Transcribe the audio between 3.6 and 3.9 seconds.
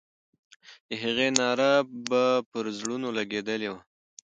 وه.